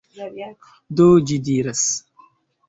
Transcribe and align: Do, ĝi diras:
Do, 0.99 1.05
ĝi 1.33 1.37
diras: 1.51 1.85